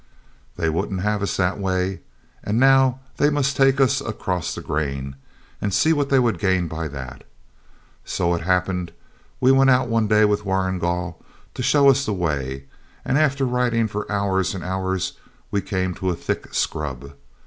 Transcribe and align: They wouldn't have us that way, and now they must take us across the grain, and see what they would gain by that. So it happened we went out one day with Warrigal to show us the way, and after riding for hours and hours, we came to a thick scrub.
They 0.55 0.67
wouldn't 0.67 1.01
have 1.03 1.21
us 1.21 1.37
that 1.37 1.59
way, 1.59 1.99
and 2.43 2.59
now 2.59 3.01
they 3.17 3.29
must 3.29 3.55
take 3.55 3.79
us 3.79 4.01
across 4.01 4.55
the 4.55 4.61
grain, 4.61 5.15
and 5.61 5.71
see 5.71 5.93
what 5.93 6.09
they 6.09 6.17
would 6.17 6.39
gain 6.39 6.67
by 6.67 6.87
that. 6.87 7.23
So 8.03 8.33
it 8.33 8.41
happened 8.41 8.93
we 9.39 9.51
went 9.51 9.69
out 9.69 9.89
one 9.89 10.07
day 10.07 10.25
with 10.25 10.43
Warrigal 10.43 11.23
to 11.53 11.61
show 11.61 11.87
us 11.87 12.03
the 12.07 12.13
way, 12.13 12.65
and 13.05 13.15
after 13.19 13.45
riding 13.45 13.87
for 13.87 14.11
hours 14.11 14.55
and 14.55 14.63
hours, 14.63 15.19
we 15.51 15.61
came 15.61 15.93
to 15.93 16.09
a 16.09 16.15
thick 16.15 16.51
scrub. 16.51 17.11